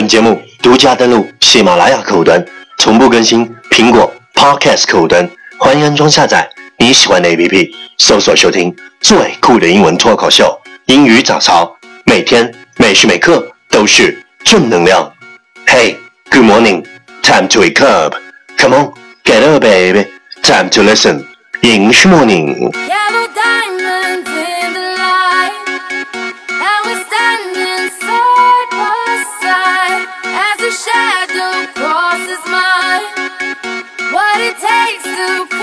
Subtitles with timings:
[0.00, 2.42] 本节目独家登录喜马拉雅客户端，
[2.78, 11.76] 同步更新苹果 Podcast 客户端，欢迎安装下载你喜欢的 APP，搜索收听最酷的英文脱口秀《英语早操》，
[12.06, 15.12] 每天每时每刻都是正能量。
[15.66, 15.96] Hey,
[16.30, 16.82] good morning,
[17.22, 18.14] time to wake up.
[18.56, 20.06] Come on, get up, baby.
[20.42, 21.26] Time to listen.
[21.60, 22.72] English morning.
[35.02, 35.59] To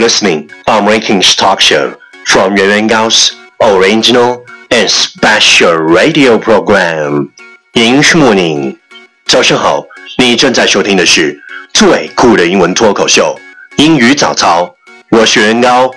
[0.00, 7.30] listening on Rankings Talk Show from Yuan Gao's original and special radio program.
[7.72, 8.76] 英式 Morning，
[9.26, 9.84] 早上好，
[10.18, 11.38] 你正在收听的是
[11.72, 13.38] 最酷的英文脱口秀《
[13.82, 14.62] 英语早操》，
[15.10, 15.90] 我是袁高，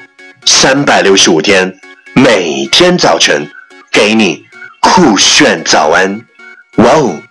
[0.46, 1.80] 三百六十五天，
[2.14, 3.50] 每天早晨
[3.92, 4.46] 给你
[4.82, 6.26] 酷炫早安。
[6.76, 7.23] Wow, it's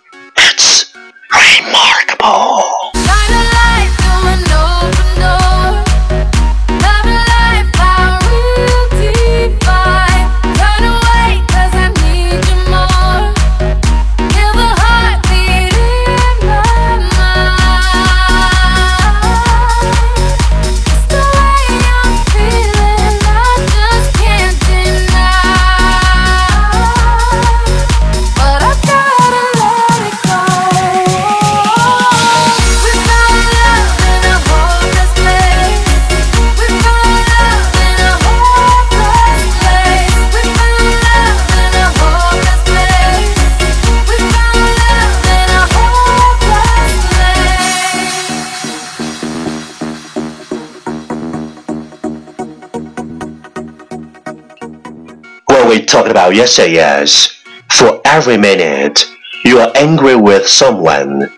[55.73, 59.05] we talked about yesterday is for every minute
[59.45, 61.31] you are angry with someone,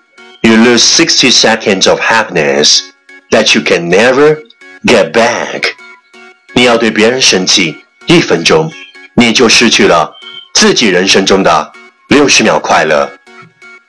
[0.42, 2.92] you lose 60 seconds of happiness
[3.31, 4.42] that you can never
[4.86, 5.75] get back.
[6.54, 7.76] 你要对别人生气
[8.06, 8.72] 一分钟，
[9.14, 10.14] 你就失去了
[10.54, 11.72] 自己人生中的
[12.08, 13.10] 六十秒快乐。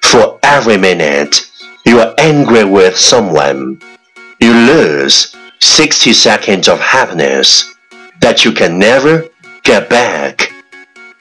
[0.02, 1.44] For every minute
[1.84, 3.80] you are angry with someone,
[4.40, 5.28] you lose
[5.59, 7.64] 60 seconds of happiness
[8.19, 9.30] that you can never
[9.66, 10.52] get back.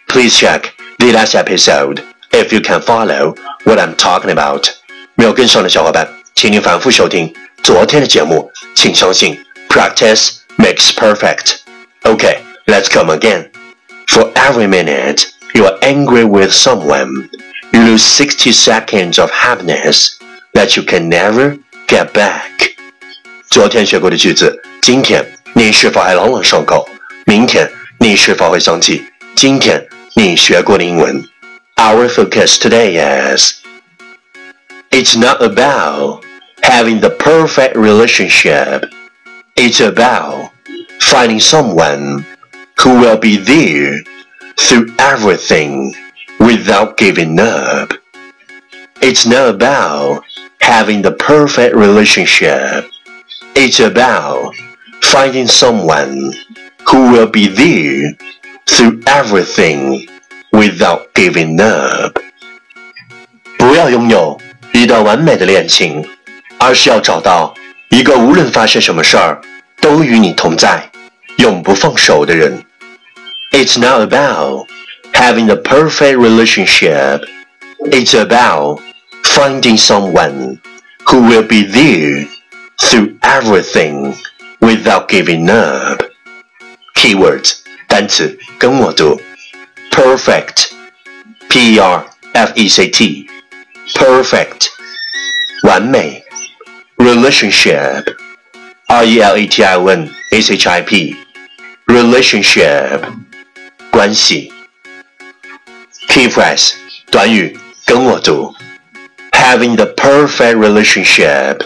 [0.08, 3.34] Please check the last episode if you can follow
[3.64, 4.68] what I'm talking about.
[5.14, 7.32] 没有跟上的小伙伴，请您反复收听
[7.62, 8.50] 昨天的节目。
[8.74, 9.38] 请相信，
[9.68, 11.58] practice makes perfect.
[12.02, 13.50] Okay, let's come again.
[14.06, 17.28] For every minute you are angry with someone,
[17.72, 20.18] you lose 60 seconds of happiness
[20.54, 22.72] that you can never get back.
[23.48, 26.88] 昨天学过的句子，今天你是否还朗朗上口？
[27.26, 27.70] 明天
[28.04, 29.04] 你是否会想起
[29.34, 31.24] 今天你学过的英文？
[31.76, 32.98] Our focus today
[33.36, 33.54] is
[34.90, 36.24] It's not about
[36.62, 38.90] having the perfect relationship.
[39.54, 40.50] It's about
[40.98, 42.24] finding someone
[42.76, 44.02] who will be there
[44.56, 45.94] through everything
[46.38, 47.92] without giving up.
[49.00, 50.24] It's not about
[50.60, 52.90] having the perfect relationship.
[53.54, 54.52] It's about
[55.02, 56.34] finding someone
[56.84, 58.16] who will be there
[58.66, 60.08] through everything
[60.52, 62.18] without giving up.
[63.58, 64.40] 不要拥有
[64.72, 66.04] 一段完美的恋情，
[66.58, 67.54] 而是要找到
[67.90, 69.40] 一个无论发生什么事儿
[69.80, 70.90] 都与你同在、
[71.38, 72.64] 永不放手的人。
[73.52, 74.66] It's not about
[75.12, 77.22] having the perfect relationship.
[77.90, 78.80] It's about
[79.22, 80.58] finding someone
[81.04, 82.28] who will be there
[82.78, 84.14] through everything
[84.60, 86.02] without giving up.
[86.94, 87.54] Keywords
[87.86, 89.20] 单词跟我读，
[89.90, 90.66] perfect,
[91.48, 93.28] p e r f e c t,
[93.94, 94.66] perfect
[95.62, 96.22] 完美，
[96.96, 98.16] relationship,
[98.86, 101.16] r e l a t i o n s h i p,
[101.86, 103.02] relationship
[103.90, 104.52] 关系。
[106.08, 106.74] Key phrase
[107.10, 108.54] 短语跟我读，
[109.32, 111.60] having the perfect relationship,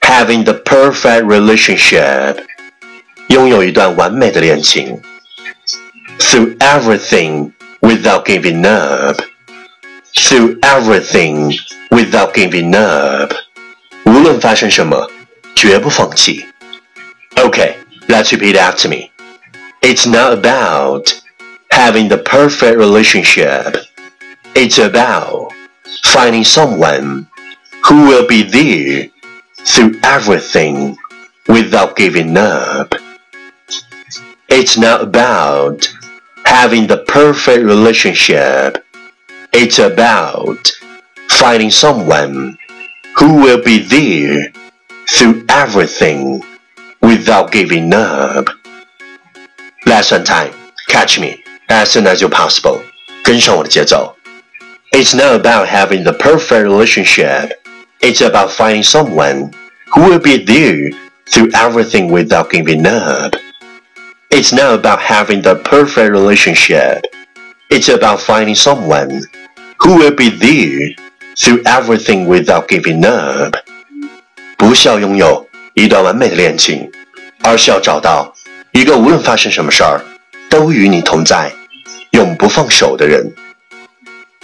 [0.00, 2.38] having the perfect relationship
[3.28, 5.00] 拥有一段完美的恋情。
[6.18, 9.20] Through everything without giving up，
[10.14, 11.56] through everything
[11.90, 13.32] without giving up.
[14.04, 15.10] 无论发生什么，
[15.54, 16.46] 绝不放弃。
[17.36, 17.74] Okay,
[18.08, 19.10] let's repeat after me.
[19.80, 21.12] It's not about
[21.70, 23.84] having the perfect relationship.
[24.54, 25.52] It's about
[26.04, 27.26] finding someone
[27.82, 29.10] who will be there
[29.64, 30.96] through everything
[31.46, 32.94] without giving up.
[34.48, 35.92] It's not about
[36.44, 38.84] having the perfect relationship.
[39.52, 40.70] It's about
[41.28, 42.58] finding someone
[43.16, 44.52] who will be there
[45.10, 46.42] through everything
[47.00, 48.48] without giving up.
[49.86, 50.52] Lesson time.
[50.88, 52.82] Catch me as soon as you're possible.
[53.22, 54.14] 跟上我的节奏。
[54.92, 57.52] It's not about having the perfect relationship.
[58.00, 59.52] It's about finding someone
[59.94, 60.90] who will be there
[61.26, 63.34] through everything without giving up.
[64.30, 67.02] It's not about having the perfect relationship.
[67.68, 69.22] It's about finding someone
[69.78, 70.96] who will be there
[71.36, 73.56] through everything without giving up.
[74.56, 76.90] 不是要拥有一段完美的恋情，
[77.42, 78.34] 而是要找到
[78.72, 80.00] 一个无论发生什么事儿
[80.48, 81.52] 都与你同在、
[82.10, 83.32] 永不放手的人。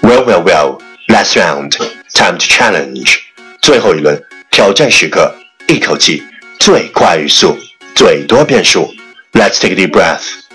[0.03, 0.81] Well, well, well.
[1.09, 1.73] Last round,
[2.15, 3.19] time to challenge.
[3.61, 5.35] 最后一轮挑战时刻，
[5.67, 6.23] 一口气
[6.59, 7.59] 最快语速，
[7.97, 8.94] 最多变数。
[9.36, 10.48] Let's take a deep breath.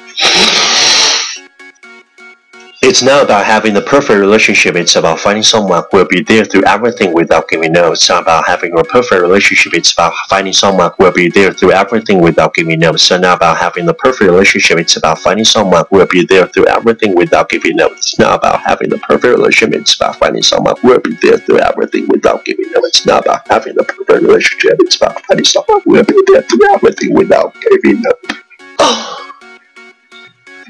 [2.83, 4.75] It's not about having the perfect relationship.
[4.75, 7.93] It's about finding someone who will be there through everything without giving no.
[7.93, 9.75] It's not about having a perfect relationship.
[9.75, 12.93] It's about finding someone who will be there through everything without giving no.
[12.93, 14.79] It's not about having the perfect relationship.
[14.79, 17.89] It's about finding someone who will be there through everything without giving no.
[17.89, 19.75] It's not about having the perfect relationship.
[19.79, 22.81] It's about finding someone who will be there through everything without giving no.
[22.85, 24.77] It's not about having the perfect relationship.
[24.81, 28.13] It's about finding someone who will be there through everything without giving no.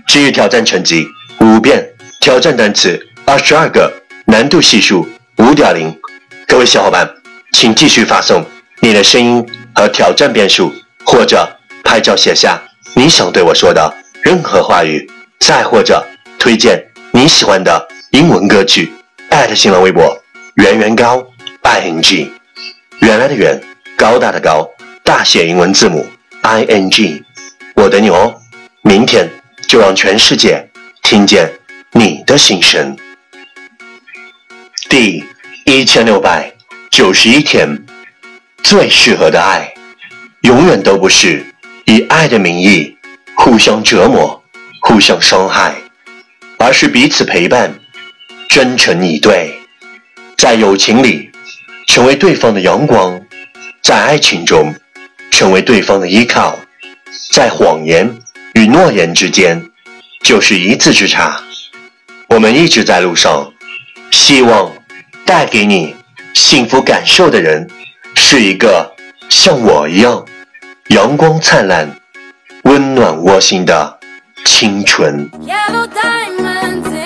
[0.09, 1.07] 今日挑战成绩
[1.41, 1.89] 五遍，
[2.21, 3.93] 挑战单词二十二个，
[4.27, 5.09] 难度系数
[5.39, 5.97] 五点零。
[6.49, 7.09] 各位小伙伴，
[7.53, 8.45] 请继续发送
[8.81, 10.73] 你的声音和挑战变数，
[11.05, 11.49] 或者
[11.85, 12.61] 拍照写下
[12.95, 15.09] 你想对我说的任何话语，
[15.39, 16.05] 再或者
[16.39, 18.93] 推荐你喜欢的英文歌曲。
[19.31, 20.21] 艾特新浪微博
[20.55, 21.25] 圆圆高
[21.63, 22.33] i n g，
[23.01, 23.63] 原来的圆，
[23.97, 24.69] 高大的高，
[25.05, 26.05] 大写英文字母
[26.43, 27.23] i n g。
[27.83, 28.39] 我等你哦，
[28.83, 29.27] 明天
[29.67, 30.69] 就让全世界
[31.03, 31.51] 听见
[31.93, 32.95] 你的心声。
[34.91, 35.25] 第
[35.65, 36.53] 一千六百
[36.91, 37.87] 九十一天，
[38.63, 39.73] 最适合的爱，
[40.43, 41.43] 永远都不是
[41.87, 42.99] 以爱的名义
[43.35, 44.45] 互相折磨、
[44.83, 45.75] 互相伤害，
[46.59, 47.75] 而是彼此陪伴、
[48.47, 49.59] 真诚以对，
[50.37, 51.31] 在友情里
[51.87, 53.19] 成为对方的阳光，
[53.83, 54.75] 在爱情中
[55.31, 56.59] 成为对方的依靠。
[57.31, 58.19] 在谎言
[58.55, 59.71] 与诺言之间，
[60.23, 61.41] 就是一字之差。
[62.29, 63.53] 我们一直在路上，
[64.11, 64.73] 希望
[65.25, 65.95] 带给你
[66.35, 67.69] 幸福感受的人，
[68.15, 68.93] 是一个
[69.29, 70.25] 像我一样
[70.89, 71.89] 阳光灿烂、
[72.65, 73.99] 温暖窝心的
[74.45, 75.31] 清纯。
[75.47, 77.00] Yellow diamonds